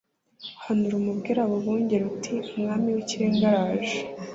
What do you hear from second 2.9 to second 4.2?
w Ikirenga araje